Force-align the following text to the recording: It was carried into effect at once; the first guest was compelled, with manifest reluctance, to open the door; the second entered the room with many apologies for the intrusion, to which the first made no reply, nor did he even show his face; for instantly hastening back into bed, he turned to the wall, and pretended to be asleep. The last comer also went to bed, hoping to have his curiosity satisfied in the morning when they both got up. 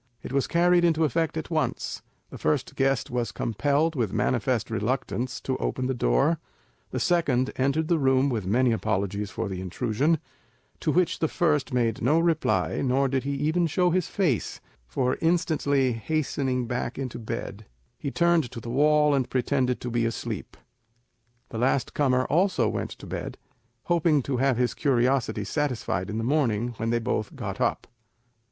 It 0.23 0.33
was 0.33 0.47
carried 0.47 0.83
into 0.83 1.03
effect 1.03 1.37
at 1.37 1.51
once; 1.51 2.01
the 2.31 2.37
first 2.39 2.73
guest 2.75 3.11
was 3.11 3.31
compelled, 3.31 3.93
with 3.95 4.11
manifest 4.11 4.71
reluctance, 4.71 5.39
to 5.41 5.55
open 5.57 5.85
the 5.85 5.93
door; 5.93 6.39
the 6.89 6.99
second 6.99 7.51
entered 7.55 7.87
the 7.87 7.99
room 7.99 8.27
with 8.27 8.47
many 8.47 8.71
apologies 8.71 9.29
for 9.29 9.47
the 9.47 9.61
intrusion, 9.61 10.17
to 10.79 10.91
which 10.91 11.19
the 11.19 11.27
first 11.27 11.71
made 11.71 12.01
no 12.01 12.19
reply, 12.19 12.81
nor 12.81 13.07
did 13.07 13.25
he 13.25 13.35
even 13.35 13.67
show 13.67 13.91
his 13.91 14.07
face; 14.07 14.59
for 14.87 15.19
instantly 15.21 15.91
hastening 15.93 16.65
back 16.65 16.97
into 16.97 17.19
bed, 17.19 17.67
he 17.99 18.09
turned 18.09 18.49
to 18.49 18.59
the 18.59 18.71
wall, 18.71 19.13
and 19.13 19.29
pretended 19.29 19.79
to 19.81 19.91
be 19.91 20.07
asleep. 20.07 20.57
The 21.49 21.59
last 21.59 21.93
comer 21.93 22.25
also 22.25 22.67
went 22.67 22.89
to 22.89 23.05
bed, 23.05 23.37
hoping 23.83 24.23
to 24.23 24.37
have 24.37 24.57
his 24.57 24.73
curiosity 24.73 25.43
satisfied 25.43 26.09
in 26.09 26.17
the 26.17 26.23
morning 26.23 26.69
when 26.77 26.89
they 26.89 26.97
both 26.97 27.35
got 27.35 27.61
up. 27.61 27.85